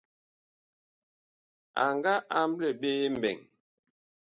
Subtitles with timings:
[1.81, 3.37] A nga amble ɓe mɓɛɛŋ.